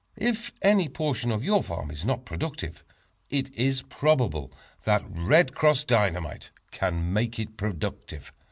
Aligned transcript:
If 0.17 0.51
any 0.63 0.89
portion 0.89 1.29
of 1.31 1.43
your 1.43 1.61
farm 1.61 1.91
is 1.91 2.03
not 2.03 2.25
productive, 2.25 2.83
it 3.29 3.53
is 3.55 3.83
probable 3.83 4.51
that 4.83 5.03
"Red 5.07 5.53
Cross" 5.53 5.83
Dynamite 5.83 6.49
can 6.71 7.13
make 7.13 7.37
it 7.37 7.55
productive. 7.55 8.33